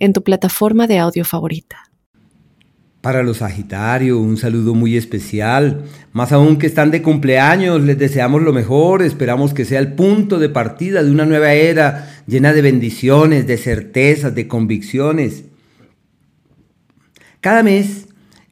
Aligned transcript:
en 0.00 0.12
tu 0.12 0.24
plataforma 0.24 0.88
de 0.88 0.98
audio 0.98 1.24
favorita. 1.24 1.90
Para 3.00 3.22
los 3.22 3.38
Sagitarios, 3.38 4.18
un 4.18 4.36
saludo 4.36 4.74
muy 4.74 4.96
especial. 4.96 5.84
Más 6.12 6.32
aún 6.32 6.58
que 6.58 6.66
están 6.66 6.90
de 6.90 7.00
cumpleaños, 7.00 7.80
les 7.80 7.98
deseamos 7.98 8.42
lo 8.42 8.52
mejor. 8.52 9.00
Esperamos 9.00 9.54
que 9.54 9.64
sea 9.64 9.78
el 9.78 9.94
punto 9.94 10.38
de 10.38 10.50
partida 10.50 11.02
de 11.02 11.10
una 11.10 11.24
nueva 11.24 11.54
era 11.54 12.22
llena 12.26 12.52
de 12.52 12.60
bendiciones, 12.60 13.46
de 13.46 13.56
certezas, 13.56 14.34
de 14.34 14.48
convicciones. 14.48 15.44
Cada 17.40 17.62
mes, 17.62 18.06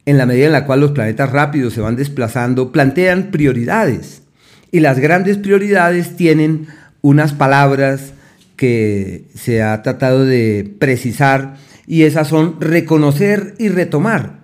en 0.07 0.17
la 0.17 0.25
medida 0.25 0.47
en 0.47 0.53
la 0.53 0.65
cual 0.65 0.81
los 0.81 0.93
planetas 0.93 1.31
rápidos 1.31 1.75
se 1.75 1.83
van 1.83 1.97
desplazando, 1.97 2.73
plantean 2.73 3.31
prioridades. 3.31 4.23
Y 4.71 4.81
las 4.81 4.99
grandes 4.99 5.37
prioridades 5.37 6.17
tienen 6.17 6.69
unas 7.03 7.35
palabras 7.35 8.15
que 8.59 9.29
se 9.37 9.63
ha 9.63 9.81
tratado 9.83 10.27
de 10.27 10.69
precisar 10.81 11.55
y 11.87 12.03
esas 12.03 12.27
son 12.27 12.61
reconocer 12.61 13.55
y 13.59 13.69
retomar. 13.69 14.41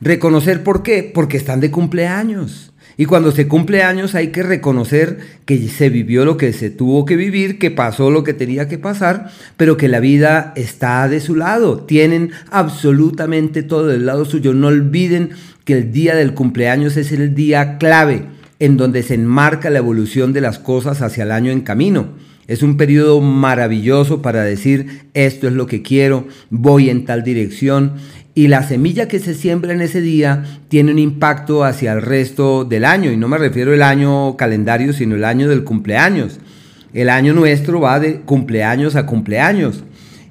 Reconocer 0.00 0.62
por 0.62 0.84
qué? 0.84 1.10
Porque 1.12 1.36
están 1.36 1.58
de 1.60 1.72
cumpleaños. 1.72 2.72
Y 2.96 3.06
cuando 3.06 3.32
se 3.32 3.48
cumple 3.48 3.82
años 3.82 4.14
hay 4.14 4.28
que 4.28 4.44
reconocer 4.44 5.18
que 5.46 5.68
se 5.68 5.88
vivió 5.90 6.24
lo 6.24 6.36
que 6.36 6.52
se 6.52 6.70
tuvo 6.70 7.04
que 7.04 7.16
vivir, 7.16 7.58
que 7.58 7.72
pasó 7.72 8.10
lo 8.10 8.22
que 8.22 8.34
tenía 8.34 8.68
que 8.68 8.78
pasar, 8.78 9.32
pero 9.56 9.76
que 9.76 9.88
la 9.88 9.98
vida 9.98 10.52
está 10.54 11.08
de 11.08 11.18
su 11.18 11.34
lado. 11.34 11.80
Tienen 11.80 12.30
absolutamente 12.50 13.64
todo 13.64 13.88
del 13.88 14.06
lado 14.06 14.24
suyo. 14.26 14.54
No 14.54 14.68
olviden 14.68 15.30
que 15.64 15.72
el 15.72 15.92
día 15.92 16.14
del 16.14 16.34
cumpleaños 16.34 16.96
es 16.96 17.10
el 17.10 17.34
día 17.34 17.78
clave 17.78 18.26
en 18.60 18.76
donde 18.76 19.02
se 19.02 19.14
enmarca 19.14 19.70
la 19.70 19.78
evolución 19.78 20.32
de 20.32 20.42
las 20.42 20.60
cosas 20.60 21.02
hacia 21.02 21.24
el 21.24 21.32
año 21.32 21.50
en 21.50 21.62
camino. 21.62 22.29
Es 22.50 22.64
un 22.64 22.76
periodo 22.76 23.20
maravilloso 23.20 24.22
para 24.22 24.42
decir, 24.42 25.02
esto 25.14 25.46
es 25.46 25.52
lo 25.52 25.68
que 25.68 25.82
quiero, 25.82 26.26
voy 26.50 26.90
en 26.90 27.04
tal 27.04 27.22
dirección. 27.22 27.92
Y 28.34 28.48
la 28.48 28.64
semilla 28.64 29.06
que 29.06 29.20
se 29.20 29.34
siembra 29.34 29.72
en 29.72 29.80
ese 29.80 30.00
día 30.00 30.44
tiene 30.66 30.90
un 30.90 30.98
impacto 30.98 31.62
hacia 31.62 31.92
el 31.92 32.02
resto 32.02 32.64
del 32.64 32.84
año. 32.84 33.12
Y 33.12 33.16
no 33.16 33.28
me 33.28 33.38
refiero 33.38 33.72
al 33.72 33.82
año 33.82 34.36
calendario, 34.36 34.92
sino 34.92 35.14
el 35.14 35.24
año 35.24 35.48
del 35.48 35.62
cumpleaños. 35.62 36.40
El 36.92 37.08
año 37.08 37.34
nuestro 37.34 37.80
va 37.80 38.00
de 38.00 38.22
cumpleaños 38.22 38.96
a 38.96 39.06
cumpleaños. 39.06 39.84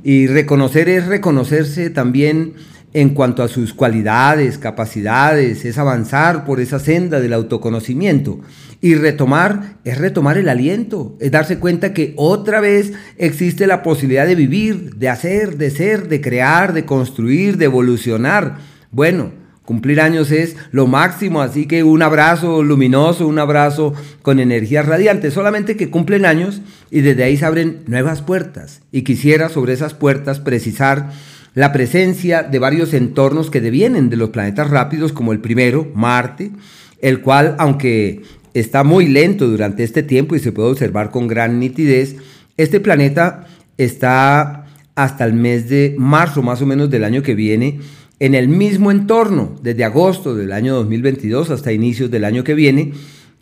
Y 0.03 0.27
reconocer 0.27 0.89
es 0.89 1.07
reconocerse 1.07 1.89
también 1.89 2.51
en 2.93 3.09
cuanto 3.09 3.43
a 3.43 3.47
sus 3.47 3.73
cualidades, 3.73 4.57
capacidades, 4.57 5.63
es 5.65 5.77
avanzar 5.77 6.45
por 6.45 6.59
esa 6.59 6.79
senda 6.79 7.19
del 7.19 7.33
autoconocimiento. 7.33 8.39
Y 8.81 8.95
retomar 8.95 9.75
es 9.83 9.97
retomar 9.97 10.37
el 10.37 10.49
aliento, 10.49 11.15
es 11.19 11.31
darse 11.31 11.59
cuenta 11.59 11.93
que 11.93 12.13
otra 12.15 12.61
vez 12.61 12.93
existe 13.17 13.67
la 13.67 13.83
posibilidad 13.83 14.25
de 14.25 14.35
vivir, 14.35 14.95
de 14.95 15.09
hacer, 15.09 15.57
de 15.57 15.69
ser, 15.69 16.07
de 16.07 16.21
crear, 16.21 16.73
de 16.73 16.85
construir, 16.85 17.57
de 17.57 17.65
evolucionar. 17.65 18.57
Bueno, 18.91 19.33
cumplir 19.65 20.01
años 20.01 20.31
es 20.31 20.55
lo 20.71 20.87
máximo, 20.87 21.41
así 21.41 21.67
que 21.67 21.83
un 21.83 22.01
abrazo 22.01 22.63
luminoso, 22.63 23.27
un 23.27 23.37
abrazo 23.37 23.93
con 24.23 24.39
energía 24.39 24.81
radiante, 24.81 25.29
solamente 25.29 25.77
que 25.77 25.91
cumplen 25.91 26.25
años 26.25 26.61
y 26.89 27.01
desde 27.01 27.23
ahí 27.23 27.37
se 27.37 27.45
abren 27.45 27.81
nuevas 27.85 28.23
puertas. 28.23 28.81
Y 28.91 29.03
quisiera 29.03 29.49
sobre 29.49 29.73
esas 29.73 29.93
puertas 29.93 30.39
precisar 30.39 31.11
la 31.53 31.71
presencia 31.71 32.43
de 32.43 32.59
varios 32.59 32.93
entornos 32.93 33.49
que 33.49 33.61
devienen 33.61 34.09
de 34.09 34.17
los 34.17 34.29
planetas 34.29 34.69
rápidos, 34.69 35.13
como 35.13 35.33
el 35.33 35.39
primero, 35.39 35.91
Marte, 35.95 36.51
el 37.01 37.21
cual, 37.21 37.55
aunque 37.57 38.21
está 38.53 38.83
muy 38.83 39.07
lento 39.07 39.47
durante 39.47 39.83
este 39.83 40.03
tiempo 40.03 40.35
y 40.35 40.39
se 40.39 40.51
puede 40.51 40.69
observar 40.69 41.11
con 41.11 41.27
gran 41.27 41.59
nitidez, 41.59 42.15
este 42.57 42.79
planeta 42.79 43.47
está 43.77 44.65
hasta 44.95 45.25
el 45.25 45.33
mes 45.33 45.69
de 45.69 45.95
marzo 45.97 46.41
más 46.41 46.61
o 46.61 46.65
menos 46.65 46.89
del 46.89 47.03
año 47.03 47.23
que 47.23 47.35
viene 47.35 47.79
en 48.19 48.35
el 48.35 48.49
mismo 48.49 48.91
entorno, 48.91 49.55
desde 49.63 49.85
agosto 49.85 50.35
del 50.35 50.51
año 50.51 50.75
2022 50.75 51.51
hasta 51.51 51.71
inicios 51.71 52.11
del 52.11 52.25
año 52.25 52.43
que 52.43 52.53
viene, 52.53 52.91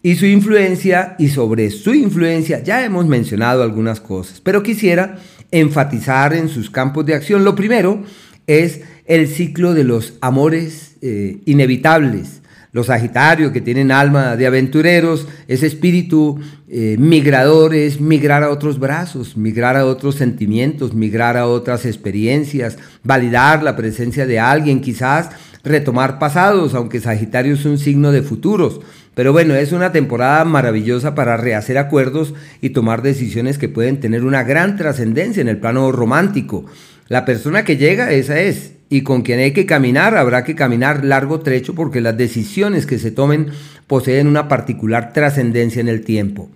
y 0.03 0.15
su 0.15 0.27
influencia, 0.27 1.15
y 1.17 1.29
sobre 1.29 1.71
su 1.71 1.95
influencia 1.95 2.63
ya 2.63 2.85
hemos 2.85 3.07
mencionado 3.07 3.63
algunas 3.63 3.99
cosas, 3.99 4.39
pero 4.39 4.61
quisiera 4.61 5.17
enfatizar 5.51 6.33
en 6.33 6.49
sus 6.49 6.69
campos 6.69 7.05
de 7.05 7.15
acción. 7.15 7.43
Lo 7.43 7.55
primero 7.55 8.03
es 8.47 8.81
el 9.05 9.27
ciclo 9.27 9.73
de 9.73 9.83
los 9.83 10.13
amores 10.21 10.95
eh, 11.01 11.39
inevitables. 11.45 12.41
Los 12.73 12.87
Sagitarios 12.87 13.53
que 13.53 13.61
tienen 13.61 13.91
alma 13.91 14.35
de 14.35 14.45
aventureros, 14.45 15.27
ese 15.47 15.65
espíritu 15.65 16.39
eh, 16.67 16.95
migrador 16.99 17.73
es 17.73 17.99
migrar 17.99 18.43
a 18.43 18.51
otros 18.51 18.77
brazos, 18.77 19.37
migrar 19.37 19.77
a 19.77 19.85
otros 19.85 20.15
sentimientos, 20.15 20.93
migrar 20.93 21.37
a 21.37 21.47
otras 21.47 21.85
experiencias, 21.85 22.77
validar 23.03 23.63
la 23.63 23.75
presencia 23.75 24.27
de 24.27 24.39
alguien, 24.39 24.81
quizás 24.81 25.29
retomar 25.63 26.19
pasados, 26.19 26.75
aunque 26.75 26.99
Sagitario 26.99 27.55
es 27.55 27.65
un 27.65 27.77
signo 27.77 28.11
de 28.11 28.21
futuros. 28.21 28.81
Pero 29.17 29.33
bueno, 29.33 29.55
es 29.55 29.71
una 29.71 29.91
temporada 29.91 30.45
maravillosa 30.45 31.15
para 31.15 31.37
rehacer 31.37 31.79
acuerdos 31.79 32.35
y 32.61 32.69
tomar 32.69 33.01
decisiones 33.01 33.57
que 33.57 33.67
pueden 33.67 33.99
tener 33.99 34.23
una 34.23 34.43
gran 34.43 34.77
trascendencia 34.77 35.41
en 35.41 35.47
el 35.47 35.57
plano 35.57 35.91
romántico. 35.91 36.65
La 37.07 37.25
persona 37.25 37.63
que 37.63 37.77
llega, 37.77 38.11
esa 38.11 38.39
es. 38.39 38.73
Y 38.89 39.01
con 39.01 39.23
quien 39.23 39.39
hay 39.39 39.53
que 39.53 39.65
caminar, 39.65 40.15
habrá 40.15 40.43
que 40.43 40.53
caminar 40.53 41.03
largo 41.03 41.39
trecho 41.39 41.73
porque 41.73 41.99
las 41.99 42.15
decisiones 42.15 42.85
que 42.85 42.99
se 42.99 43.09
tomen 43.09 43.47
poseen 43.87 44.27
una 44.27 44.47
particular 44.47 45.13
trascendencia 45.13 45.79
en 45.79 45.87
el 45.87 46.01
tiempo. 46.01 46.51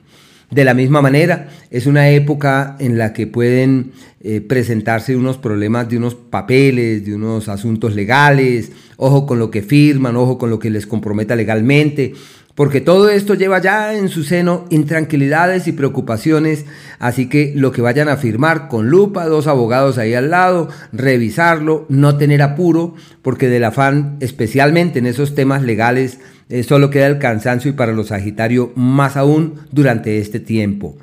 De 0.52 0.66
la 0.66 0.74
misma 0.74 1.02
manera, 1.02 1.48
es 1.72 1.88
una 1.88 2.10
época 2.10 2.76
en 2.78 2.98
la 2.98 3.14
que 3.14 3.26
pueden 3.26 3.94
eh, 4.22 4.42
presentarse 4.42 5.16
unos 5.16 5.38
problemas 5.38 5.88
de 5.88 5.96
unos 5.96 6.14
papeles, 6.14 7.06
de 7.06 7.16
unos 7.16 7.48
asuntos 7.48 7.96
legales, 7.96 8.72
ojo 8.98 9.26
con 9.26 9.40
lo 9.40 9.50
que 9.50 9.62
firman, 9.62 10.18
ojo 10.18 10.38
con 10.38 10.50
lo 10.50 10.60
que 10.60 10.70
les 10.70 10.86
comprometa 10.86 11.38
legalmente, 11.38 12.14
porque 12.56 12.82
todo 12.82 13.10
esto 13.10 13.34
lleva 13.34 13.62
ya 13.62 13.96
en 13.96 14.10
su 14.10 14.24
seno 14.24 14.66
intranquilidades 14.70 15.68
y 15.68 15.72
preocupaciones, 15.72 16.66
así 17.00 17.28
que 17.28 17.54
lo 17.56 17.72
que 17.72 17.82
vayan 17.82 18.10
a 18.10 18.18
firmar 18.18 18.68
con 18.68 18.90
lupa, 18.90 19.26
dos 19.26 19.48
abogados 19.48 19.98
ahí 19.98 20.14
al 20.14 20.30
lado, 20.30 20.70
revisarlo, 20.92 21.86
no 21.90 22.18
tener 22.18 22.42
apuro, 22.42 22.96
porque 23.22 23.50
del 23.50 23.64
afán, 23.64 24.18
especialmente 24.20 25.00
en 25.00 25.06
esos 25.06 25.36
temas 25.36 25.64
legales, 25.64 26.20
eh, 26.50 26.64
solo 26.64 26.90
queda 26.90 27.08
el 27.08 27.20
cansancio 27.20 27.72
y 27.72 27.76
para 27.76 27.94
los 27.94 28.08
Sagitarios 28.08 28.70
más 28.76 29.16
aún 29.16 29.56
durante 29.72 30.20
este 30.20 30.40
tiempo. 30.40 30.98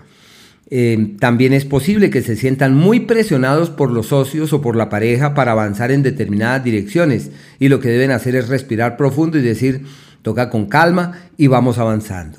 Eh, 0.71 1.15
también 1.19 1.55
es 1.55 1.65
posible 1.65 2.11
que 2.11 2.21
se 2.21 2.37
sientan 2.37 2.75
muy 2.75 3.01
presionados 3.01 3.71
por 3.71 3.91
los 3.91 4.09
socios 4.09 4.53
o 4.53 4.61
por 4.61 4.77
la 4.77 4.91
pareja 4.91 5.33
para 5.33 5.53
avanzar 5.53 5.91
en 5.91 6.03
determinadas 6.03 6.63
direcciones 6.63 7.31
y 7.59 7.69
lo 7.69 7.81
que 7.81 7.89
deben 7.89 8.11
hacer 8.11 8.37
es 8.37 8.49
respirar 8.49 8.99
profundo 8.99 9.39
y 9.39 9.43
decir, 9.43 9.85
toca 10.23 10.51
con 10.51 10.67
calma 10.67 11.29
y 11.37 11.47
vamos 11.47 11.79
avanzando. 11.79 12.39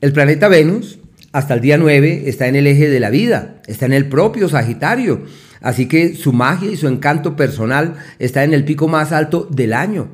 El 0.00 0.12
planeta 0.12 0.48
Venus, 0.48 0.98
hasta 1.32 1.54
el 1.54 1.60
día 1.60 1.78
9, 1.78 2.24
está 2.26 2.48
en 2.48 2.56
el 2.56 2.66
eje 2.66 2.88
de 2.88 3.00
la 3.00 3.10
vida, 3.10 3.62
está 3.66 3.86
en 3.86 3.92
el 3.92 4.08
propio 4.08 4.48
Sagitario, 4.48 5.22
así 5.60 5.86
que 5.86 6.14
su 6.14 6.32
magia 6.32 6.70
y 6.70 6.76
su 6.76 6.88
encanto 6.88 7.36
personal 7.36 7.94
está 8.18 8.44
en 8.44 8.52
el 8.52 8.64
pico 8.64 8.88
más 8.88 9.12
alto 9.12 9.48
del 9.50 9.72
año. 9.72 10.08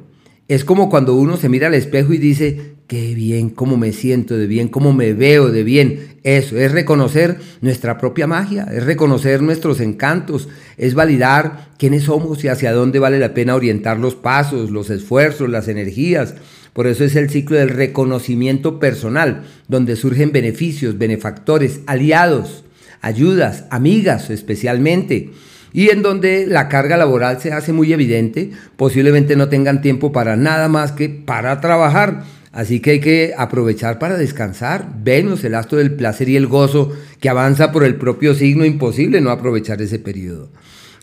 Es 0.48 0.64
como 0.64 0.88
cuando 0.88 1.14
uno 1.14 1.36
se 1.36 1.48
mira 1.48 1.66
al 1.66 1.74
espejo 1.74 2.12
y 2.12 2.18
dice, 2.18 2.76
qué 2.88 3.14
bien, 3.14 3.50
cómo 3.50 3.76
me 3.76 3.92
siento 3.92 4.38
de 4.38 4.46
bien, 4.46 4.68
cómo 4.68 4.94
me 4.94 5.12
veo 5.12 5.50
de 5.50 5.62
bien. 5.62 6.16
Eso 6.22 6.56
es 6.56 6.72
reconocer 6.72 7.36
nuestra 7.60 7.98
propia 7.98 8.26
magia, 8.26 8.66
es 8.72 8.84
reconocer 8.84 9.42
nuestros 9.42 9.80
encantos, 9.80 10.48
es 10.78 10.94
validar 10.94 11.68
quiénes 11.78 12.04
somos 12.04 12.42
y 12.44 12.48
hacia 12.48 12.72
dónde 12.72 12.98
vale 12.98 13.18
la 13.18 13.34
pena 13.34 13.54
orientar 13.54 13.98
los 13.98 14.14
pasos, 14.14 14.70
los 14.70 14.88
esfuerzos, 14.88 15.50
las 15.50 15.68
energías. 15.68 16.34
Por 16.78 16.86
eso 16.86 17.02
es 17.02 17.16
el 17.16 17.28
ciclo 17.28 17.56
del 17.56 17.70
reconocimiento 17.70 18.78
personal, 18.78 19.42
donde 19.66 19.96
surgen 19.96 20.30
beneficios, 20.30 20.96
benefactores, 20.96 21.80
aliados, 21.86 22.62
ayudas, 23.00 23.64
amigas 23.70 24.30
especialmente 24.30 25.32
y 25.72 25.88
en 25.88 26.02
donde 26.02 26.46
la 26.46 26.68
carga 26.68 26.96
laboral 26.96 27.40
se 27.40 27.52
hace 27.52 27.72
muy 27.72 27.92
evidente, 27.92 28.52
posiblemente 28.76 29.34
no 29.34 29.48
tengan 29.48 29.82
tiempo 29.82 30.12
para 30.12 30.36
nada 30.36 30.68
más 30.68 30.92
que 30.92 31.08
para 31.08 31.60
trabajar. 31.60 32.22
Así 32.52 32.78
que 32.78 32.92
hay 32.92 33.00
que 33.00 33.34
aprovechar 33.36 33.98
para 33.98 34.16
descansar. 34.16 34.88
Venus, 35.02 35.42
el 35.42 35.56
astro 35.56 35.78
del 35.78 35.94
placer 35.94 36.28
y 36.28 36.36
el 36.36 36.46
gozo 36.46 36.92
que 37.18 37.28
avanza 37.28 37.72
por 37.72 37.82
el 37.82 37.96
propio 37.96 38.34
signo, 38.34 38.64
imposible 38.64 39.20
no 39.20 39.30
aprovechar 39.30 39.82
ese 39.82 39.98
periodo. 39.98 40.48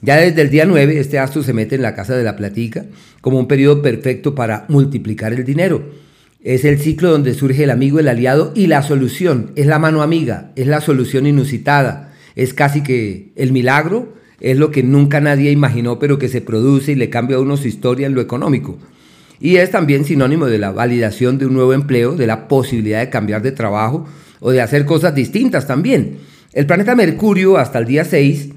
Ya 0.06 0.18
desde 0.18 0.44
el 0.44 0.52
día 0.52 0.66
9 0.66 1.00
este 1.00 1.18
astro 1.18 1.42
se 1.42 1.52
mete 1.52 1.74
en 1.74 1.82
la 1.82 1.96
casa 1.96 2.16
de 2.16 2.24
la 2.24 2.36
platica 2.36 2.86
como 3.22 3.40
un 3.40 3.48
periodo 3.48 3.82
perfecto 3.82 4.36
para 4.36 4.66
multiplicar 4.70 5.34
el 5.34 5.44
dinero. 5.44 5.82
Es 6.44 6.64
el 6.64 6.78
ciclo 6.78 7.10
donde 7.10 7.34
surge 7.34 7.64
el 7.64 7.72
amigo, 7.72 8.00
el 8.00 8.08
aliado 8.08 8.52
y 8.54 8.68
la 8.68 8.84
solución. 8.84 9.52
Es 9.56 9.66
la 9.66 9.80
mano 9.80 10.04
amiga, 10.04 10.52
es 10.56 10.68
la 10.68 10.80
solución 10.80 11.26
inusitada, 11.26 12.14
es 12.36 12.54
casi 12.54 12.84
que 12.84 13.32
el 13.36 13.52
milagro, 13.52 14.14
es 14.40 14.60
lo 14.60 14.70
que 14.70 14.84
nunca 14.84 15.22
nadie 15.22 15.50
imaginó 15.50 15.98
pero 15.98 16.20
que 16.20 16.30
se 16.30 16.42
produce 16.42 16.92
y 16.92 16.96
le 16.96 17.10
cambia 17.10 17.38
a 17.38 17.40
uno 17.40 17.58
su 17.58 17.68
historia 17.68 18.06
en 18.06 18.14
lo 18.14 18.22
económico. 18.22 18.78
Y 19.40 19.56
es 19.56 19.72
también 19.72 20.06
sinónimo 20.06 20.46
de 20.46 20.60
la 20.60 20.70
validación 20.70 21.40
de 21.40 21.48
un 21.48 21.56
nuevo 21.56 21.74
empleo, 21.74 22.16
de 22.16 22.28
la 22.28 22.48
posibilidad 22.48 23.00
de 23.00 23.10
cambiar 23.10 23.42
de 23.42 23.54
trabajo 23.54 24.06
o 24.40 24.52
de 24.52 24.62
hacer 24.62 24.86
cosas 24.86 25.16
distintas 25.16 25.66
también. 25.66 26.20
El 26.54 26.68
planeta 26.68 26.94
Mercurio 26.94 27.58
hasta 27.58 27.80
el 27.80 27.86
día 27.86 28.06
6 28.06 28.50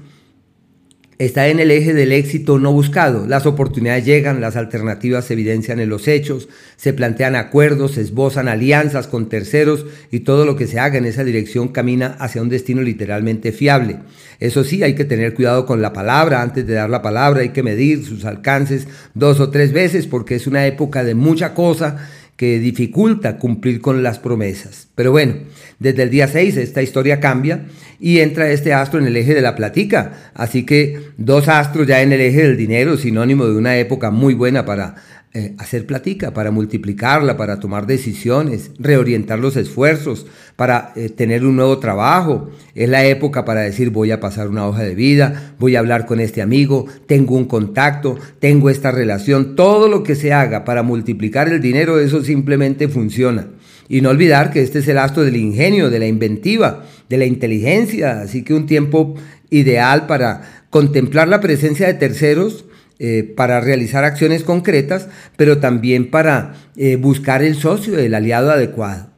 está 1.19 1.49
en 1.49 1.59
el 1.59 1.69
eje 1.69 1.93
del 1.93 2.13
éxito 2.13 2.59
no 2.59 2.71
buscado. 2.71 3.27
Las 3.27 3.45
oportunidades 3.45 4.05
llegan, 4.05 4.39
las 4.39 4.55
alternativas 4.55 5.25
se 5.25 5.33
evidencian 5.33 5.81
en 5.81 5.89
los 5.89 6.07
hechos, 6.07 6.47
se 6.77 6.93
plantean 6.93 7.35
acuerdos, 7.35 7.95
se 7.95 8.01
esbozan 8.01 8.47
alianzas 8.47 9.07
con 9.07 9.27
terceros 9.27 9.85
y 10.11 10.21
todo 10.21 10.45
lo 10.45 10.55
que 10.55 10.65
se 10.65 10.79
haga 10.79 10.97
en 10.97 11.03
esa 11.03 11.25
dirección 11.25 11.67
camina 11.67 12.15
hacia 12.19 12.41
un 12.41 12.47
destino 12.47 12.81
literalmente 12.81 13.51
fiable. 13.51 13.97
Eso 14.39 14.63
sí, 14.63 14.81
hay 14.81 14.95
que 14.95 15.03
tener 15.03 15.33
cuidado 15.33 15.65
con 15.65 15.81
la 15.81 15.91
palabra, 15.91 16.41
antes 16.41 16.65
de 16.65 16.75
dar 16.75 16.89
la 16.89 17.01
palabra 17.01 17.41
hay 17.41 17.49
que 17.49 17.63
medir 17.63 18.05
sus 18.05 18.23
alcances 18.23 18.87
dos 19.13 19.41
o 19.41 19.49
tres 19.49 19.73
veces 19.73 20.07
porque 20.07 20.35
es 20.35 20.47
una 20.47 20.65
época 20.65 21.03
de 21.03 21.15
mucha 21.15 21.53
cosa 21.53 22.09
que 22.39 22.57
dificulta 22.57 23.37
cumplir 23.37 23.81
con 23.81 24.01
las 24.01 24.17
promesas. 24.17 24.87
Pero 24.95 25.11
bueno, 25.11 25.33
desde 25.77 26.03
el 26.03 26.09
día 26.09 26.25
6 26.29 26.55
esta 26.55 26.81
historia 26.81 27.19
cambia 27.19 27.65
y 27.99 28.19
entra 28.19 28.49
este 28.49 28.71
astro 28.71 28.97
en 28.97 29.07
el 29.07 29.17
eje 29.17 29.33
de 29.33 29.41
la 29.41 29.57
platica. 29.57 30.31
Así 30.35 30.65
que 30.65 31.01
dos 31.17 31.49
astros 31.49 31.85
ya 31.85 32.01
en 32.01 32.13
el 32.13 32.21
eje 32.21 32.43
del 32.43 32.55
dinero, 32.55 32.95
sinónimo 32.95 33.45
de 33.45 33.57
una 33.57 33.75
época 33.75 34.09
muy 34.09 34.35
buena 34.35 34.63
para 34.63 34.95
eh, 35.31 35.53
hacer 35.59 35.85
platica, 35.85 36.33
para 36.33 36.49
multiplicarla, 36.49 37.37
para 37.37 37.59
tomar 37.59 37.85
decisiones, 37.85 38.71
reorientar 38.79 39.37
los 39.37 39.57
esfuerzos, 39.57 40.25
para 40.55 40.91
eh, 40.95 41.09
tener 41.09 41.45
un 41.45 41.55
nuevo 41.55 41.77
trabajo. 41.77 42.49
Es 42.73 42.89
la 42.89 43.05
época 43.05 43.45
para 43.45 43.61
decir 43.61 43.91
voy 43.91 44.09
a 44.09 44.19
pasar 44.19 44.47
una 44.47 44.65
hoja 44.65 44.81
de 44.81 44.95
vida, 44.95 45.53
voy 45.59 45.75
a 45.75 45.79
hablar 45.79 46.07
con 46.07 46.19
este 46.19 46.41
amigo, 46.41 46.87
tengo 47.05 47.35
un 47.35 47.45
contacto, 47.45 48.17
tengo 48.39 48.71
esta 48.71 48.89
relación. 48.89 49.55
Todo 49.55 49.87
lo 49.87 50.01
que 50.01 50.15
se 50.15 50.33
haga 50.33 50.65
para 50.65 50.81
multiplicar 50.81 51.47
el 51.47 51.61
dinero, 51.61 51.99
eso 51.99 52.23
simplemente 52.23 52.87
funciona. 52.87 53.49
Y 53.87 54.01
no 54.01 54.09
olvidar 54.09 54.49
que 54.49 54.63
este 54.63 54.79
es 54.79 54.87
el 54.87 54.97
astro 54.97 55.23
del 55.23 55.35
ingenio, 55.35 55.91
de 55.91 55.99
la 55.99 56.07
inventiva, 56.07 56.85
de 57.07 57.17
la 57.19 57.25
inteligencia. 57.25 58.21
Así 58.21 58.43
que 58.43 58.55
un 58.55 58.65
tiempo 58.65 59.13
ideal 59.51 60.07
para 60.07 60.65
contemplar 60.71 61.27
la 61.27 61.39
presencia 61.39 61.85
de 61.85 61.93
terceros 61.93 62.65
eh, 62.99 63.23
para 63.35 63.61
realizar 63.61 64.03
acciones 64.03 64.43
concretas, 64.43 65.07
pero 65.37 65.59
también 65.59 66.11
para 66.11 66.55
eh, 66.75 66.97
buscar 66.97 67.41
el 67.41 67.55
socio, 67.55 67.97
el 67.97 68.13
aliado 68.13 68.51
adecuado. 68.51 69.09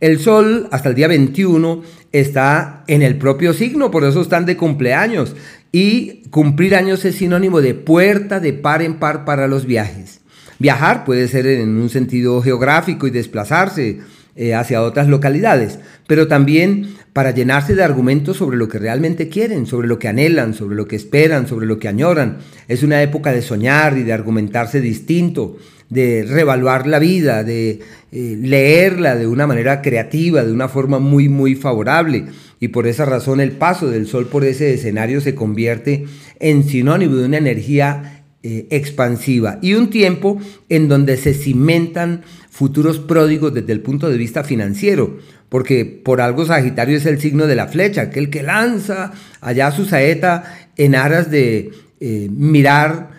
El 0.00 0.18
Sol 0.18 0.66
hasta 0.72 0.88
el 0.88 0.94
día 0.94 1.08
21 1.08 1.82
está 2.10 2.82
en 2.86 3.02
el 3.02 3.18
propio 3.18 3.52
signo, 3.52 3.90
por 3.90 4.04
eso 4.04 4.20
están 4.22 4.46
de 4.46 4.56
cumpleaños. 4.56 5.36
Y 5.72 6.22
cumplir 6.30 6.74
años 6.74 7.04
es 7.04 7.16
sinónimo 7.16 7.60
de 7.60 7.74
puerta 7.74 8.40
de 8.40 8.52
par 8.52 8.82
en 8.82 8.94
par 8.94 9.24
para 9.24 9.46
los 9.46 9.66
viajes. 9.66 10.20
Viajar 10.58 11.04
puede 11.04 11.28
ser 11.28 11.46
en 11.46 11.76
un 11.76 11.88
sentido 11.88 12.42
geográfico 12.42 13.06
y 13.06 13.10
desplazarse 13.10 14.00
eh, 14.36 14.54
hacia 14.54 14.82
otras 14.82 15.08
localidades, 15.08 15.78
pero 16.06 16.28
también 16.28 16.94
para 17.12 17.32
llenarse 17.32 17.74
de 17.74 17.82
argumentos 17.82 18.36
sobre 18.36 18.56
lo 18.56 18.68
que 18.68 18.78
realmente 18.78 19.28
quieren, 19.28 19.66
sobre 19.66 19.88
lo 19.88 19.98
que 19.98 20.08
anhelan, 20.08 20.54
sobre 20.54 20.76
lo 20.76 20.86
que 20.86 20.96
esperan, 20.96 21.46
sobre 21.48 21.66
lo 21.66 21.78
que 21.78 21.88
añoran. 21.88 22.38
Es 22.68 22.82
una 22.82 23.02
época 23.02 23.32
de 23.32 23.42
soñar 23.42 23.98
y 23.98 24.04
de 24.04 24.12
argumentarse 24.12 24.80
distinto, 24.80 25.58
de 25.88 26.24
revaluar 26.26 26.86
la 26.86 27.00
vida, 27.00 27.42
de 27.42 27.80
eh, 28.12 28.38
leerla 28.40 29.16
de 29.16 29.26
una 29.26 29.46
manera 29.46 29.82
creativa, 29.82 30.44
de 30.44 30.52
una 30.52 30.68
forma 30.68 31.00
muy, 31.00 31.28
muy 31.28 31.56
favorable. 31.56 32.26
Y 32.60 32.68
por 32.68 32.86
esa 32.86 33.04
razón 33.04 33.40
el 33.40 33.52
paso 33.52 33.90
del 33.90 34.06
sol 34.06 34.28
por 34.28 34.44
ese 34.44 34.72
escenario 34.72 35.20
se 35.20 35.34
convierte 35.34 36.06
en 36.38 36.62
sinónimo 36.62 37.16
de 37.16 37.26
una 37.26 37.38
energía 37.38 38.24
eh, 38.42 38.68
expansiva 38.70 39.58
y 39.60 39.74
un 39.74 39.90
tiempo 39.90 40.38
en 40.70 40.88
donde 40.88 41.18
se 41.18 41.34
cimentan 41.34 42.22
futuros 42.50 42.98
pródigos 42.98 43.54
desde 43.54 43.72
el 43.72 43.80
punto 43.80 44.10
de 44.10 44.18
vista 44.18 44.44
financiero, 44.44 45.18
porque 45.48 45.84
por 45.84 46.20
algo 46.20 46.44
Sagitario 46.44 46.96
es 46.96 47.06
el 47.06 47.20
signo 47.20 47.46
de 47.46 47.56
la 47.56 47.68
flecha, 47.68 48.02
aquel 48.02 48.28
que 48.28 48.42
lanza 48.42 49.12
allá 49.40 49.70
su 49.70 49.86
saeta 49.86 50.68
en 50.76 50.94
aras 50.94 51.30
de 51.30 51.70
eh, 52.00 52.28
mirar, 52.30 53.10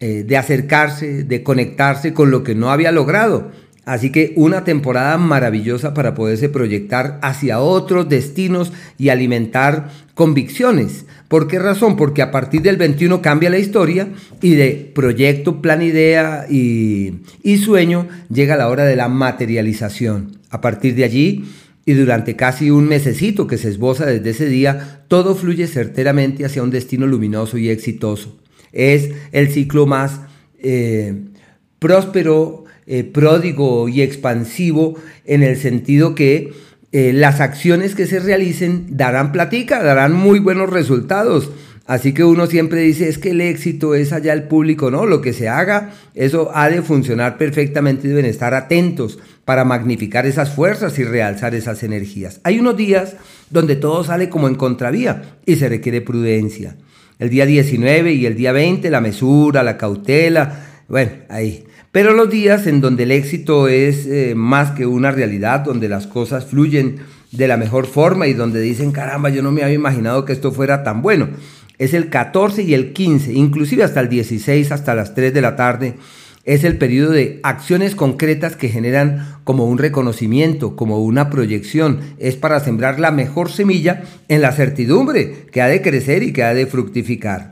eh, 0.00 0.24
de 0.24 0.36
acercarse, 0.36 1.24
de 1.24 1.42
conectarse 1.42 2.12
con 2.12 2.30
lo 2.30 2.42
que 2.42 2.54
no 2.54 2.70
había 2.70 2.92
logrado. 2.92 3.52
Así 3.84 4.10
que 4.10 4.32
una 4.36 4.62
temporada 4.62 5.18
maravillosa 5.18 5.92
para 5.92 6.14
poderse 6.14 6.48
proyectar 6.48 7.18
hacia 7.22 7.58
otros 7.58 8.08
destinos 8.08 8.72
y 8.96 9.08
alimentar 9.08 9.90
convicciones. 10.14 11.04
¿Por 11.32 11.48
qué 11.48 11.58
razón? 11.58 11.96
Porque 11.96 12.20
a 12.20 12.30
partir 12.30 12.60
del 12.60 12.76
21 12.76 13.22
cambia 13.22 13.48
la 13.48 13.56
historia 13.56 14.10
y 14.42 14.54
de 14.54 14.92
proyecto, 14.94 15.62
plan, 15.62 15.80
idea 15.80 16.44
y, 16.46 17.22
sueño 17.56 18.06
llega 18.28 18.58
la 18.58 18.68
hora 18.68 18.84
de 18.84 18.96
la 18.96 19.08
materialización. 19.08 20.36
A 20.50 20.60
partir 20.60 20.94
de 20.94 21.04
allí 21.04 21.46
y 21.86 21.94
durante 21.94 22.36
casi 22.36 22.70
un 22.70 22.86
mesecito 22.86 23.46
que 23.46 23.56
se 23.56 23.70
esboza 23.70 24.04
desde 24.04 24.28
ese 24.28 24.44
día, 24.44 25.04
todo 25.08 25.34
fluye 25.34 25.66
certeramente 25.68 26.44
hacia 26.44 26.62
un 26.62 26.68
destino 26.68 27.06
luminoso 27.06 27.56
y 27.56 27.70
exitoso. 27.70 28.38
Es 28.70 29.12
el 29.32 29.48
ciclo 29.48 29.86
más 29.86 30.20
eh, 30.58 31.14
próspero, 31.78 32.64
eh, 32.86 33.04
pródigo 33.04 33.88
y 33.88 34.02
expansivo 34.02 34.96
en 35.24 35.42
el 35.42 35.56
sentido 35.56 36.14
que 36.14 36.52
eh, 36.92 37.12
las 37.14 37.40
acciones 37.40 37.94
que 37.94 38.06
se 38.06 38.20
realicen 38.20 38.86
darán 38.90 39.32
platica, 39.32 39.82
darán 39.82 40.12
muy 40.12 40.38
buenos 40.38 40.70
resultados. 40.70 41.50
Así 41.86 42.12
que 42.12 42.22
uno 42.22 42.46
siempre 42.46 42.80
dice, 42.80 43.08
es 43.08 43.18
que 43.18 43.30
el 43.30 43.40
éxito 43.40 43.94
es 43.94 44.12
allá 44.12 44.32
el 44.32 44.44
público, 44.44 44.90
¿no? 44.90 45.04
Lo 45.04 45.20
que 45.20 45.32
se 45.32 45.48
haga, 45.48 45.90
eso 46.14 46.50
ha 46.54 46.70
de 46.70 46.80
funcionar 46.82 47.38
perfectamente, 47.38 48.06
deben 48.06 48.24
estar 48.24 48.54
atentos 48.54 49.18
para 49.44 49.64
magnificar 49.64 50.26
esas 50.26 50.54
fuerzas 50.54 50.98
y 50.98 51.04
realzar 51.04 51.54
esas 51.54 51.82
energías. 51.82 52.40
Hay 52.44 52.60
unos 52.60 52.76
días 52.76 53.16
donde 53.50 53.74
todo 53.74 54.04
sale 54.04 54.28
como 54.28 54.46
en 54.46 54.54
contravía 54.54 55.22
y 55.44 55.56
se 55.56 55.68
requiere 55.68 56.02
prudencia. 56.02 56.76
El 57.18 57.30
día 57.30 57.46
19 57.46 58.12
y 58.12 58.26
el 58.26 58.36
día 58.36 58.52
20, 58.52 58.90
la 58.90 59.00
mesura, 59.00 59.62
la 59.62 59.76
cautela, 59.76 60.84
bueno, 60.88 61.12
ahí. 61.28 61.64
Pero 61.92 62.14
los 62.14 62.30
días 62.30 62.66
en 62.66 62.80
donde 62.80 63.02
el 63.02 63.10
éxito 63.10 63.68
es 63.68 64.06
eh, 64.06 64.32
más 64.34 64.70
que 64.70 64.86
una 64.86 65.10
realidad, 65.10 65.60
donde 65.60 65.90
las 65.90 66.06
cosas 66.06 66.46
fluyen 66.46 67.00
de 67.32 67.46
la 67.46 67.58
mejor 67.58 67.86
forma 67.86 68.26
y 68.26 68.32
donde 68.32 68.62
dicen, 68.62 68.92
caramba, 68.92 69.28
yo 69.28 69.42
no 69.42 69.52
me 69.52 69.62
había 69.62 69.74
imaginado 69.74 70.24
que 70.24 70.32
esto 70.32 70.52
fuera 70.52 70.84
tan 70.84 71.02
bueno. 71.02 71.28
Es 71.76 71.92
el 71.92 72.08
14 72.08 72.62
y 72.62 72.72
el 72.72 72.94
15, 72.94 73.34
inclusive 73.34 73.84
hasta 73.84 74.00
el 74.00 74.08
16, 74.08 74.72
hasta 74.72 74.94
las 74.94 75.14
3 75.14 75.34
de 75.34 75.40
la 75.42 75.54
tarde. 75.54 75.96
Es 76.44 76.64
el 76.64 76.78
periodo 76.78 77.12
de 77.12 77.40
acciones 77.42 77.94
concretas 77.94 78.56
que 78.56 78.70
generan 78.70 79.36
como 79.44 79.66
un 79.66 79.76
reconocimiento, 79.76 80.76
como 80.76 81.02
una 81.04 81.28
proyección. 81.28 82.00
Es 82.18 82.36
para 82.36 82.60
sembrar 82.60 83.00
la 83.00 83.10
mejor 83.10 83.50
semilla 83.50 84.02
en 84.28 84.40
la 84.40 84.52
certidumbre 84.52 85.46
que 85.52 85.60
ha 85.60 85.68
de 85.68 85.82
crecer 85.82 86.22
y 86.22 86.32
que 86.32 86.42
ha 86.42 86.54
de 86.54 86.66
fructificar. 86.66 87.51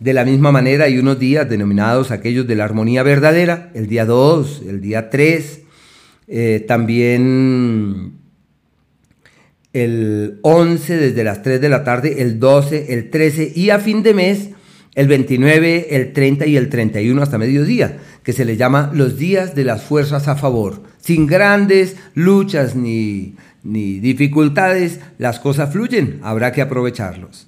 De 0.00 0.12
la 0.12 0.24
misma 0.24 0.52
manera 0.52 0.84
hay 0.84 0.98
unos 0.98 1.18
días 1.18 1.48
denominados 1.48 2.12
aquellos 2.12 2.46
de 2.46 2.54
la 2.54 2.64
armonía 2.64 3.02
verdadera, 3.02 3.70
el 3.74 3.88
día 3.88 4.04
2, 4.04 4.62
el 4.68 4.80
día 4.80 5.10
3, 5.10 5.60
eh, 6.28 6.64
también 6.68 8.12
el 9.72 10.38
11 10.42 10.96
desde 10.96 11.24
las 11.24 11.42
3 11.42 11.60
de 11.60 11.68
la 11.68 11.82
tarde, 11.82 12.22
el 12.22 12.38
12, 12.38 12.92
el 12.92 13.10
13 13.10 13.52
y 13.56 13.70
a 13.70 13.80
fin 13.80 14.04
de 14.04 14.14
mes 14.14 14.50
el 14.94 15.08
29, 15.08 15.88
el 15.90 16.12
30 16.12 16.46
y 16.46 16.56
el 16.56 16.68
31 16.68 17.22
hasta 17.22 17.38
mediodía, 17.38 17.98
que 18.22 18.32
se 18.32 18.44
le 18.44 18.56
llama 18.56 18.90
los 18.94 19.16
días 19.16 19.54
de 19.54 19.64
las 19.64 19.82
fuerzas 19.82 20.28
a 20.28 20.36
favor. 20.36 20.82
Sin 21.00 21.26
grandes 21.26 21.96
luchas 22.14 22.74
ni, 22.74 23.34
ni 23.62 24.00
dificultades, 24.00 25.00
las 25.18 25.40
cosas 25.40 25.72
fluyen, 25.72 26.18
habrá 26.22 26.52
que 26.52 26.62
aprovecharlos. 26.62 27.47